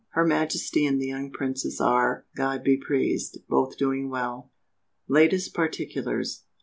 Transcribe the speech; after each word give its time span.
"Her 0.13 0.25
Majesty 0.25 0.83
and 0.87 0.99
the 0.99 1.05
young 1.05 1.29
Princess 1.31 1.79
are, 1.79 2.25
God 2.35 2.63
be 2.63 2.75
praised, 2.75 3.37
both 3.47 3.77
doing 3.77 4.09
well." 4.09 4.49
LATEST 5.07 5.53
PARTICULARS. 5.53 6.43